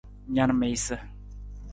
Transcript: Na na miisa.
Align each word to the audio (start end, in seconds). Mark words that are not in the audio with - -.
Na 0.35 0.47
na 0.47 0.53
miisa. 0.61 0.95